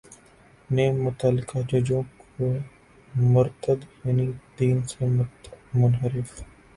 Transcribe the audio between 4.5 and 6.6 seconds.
دین سے منحرف